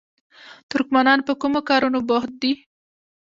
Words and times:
ترکمنان 0.71 1.19
په 1.27 1.33
کومو 1.41 1.59
کارونو 1.69 1.99
بوخت 2.09 2.31
دي؟ 2.41 2.51